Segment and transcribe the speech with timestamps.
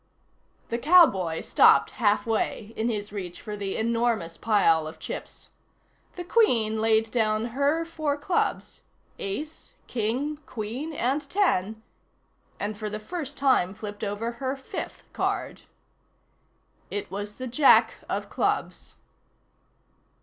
[0.69, 5.51] The cowboy stopped halfway in his reach for the enormous pile of chips.
[6.15, 8.81] The Queen laid down her four clubs
[9.19, 11.83] Ace, King, Queen and ten
[12.59, 15.61] and for the first time flipped over her fifth card.
[16.89, 18.95] It was the Jack of clubs.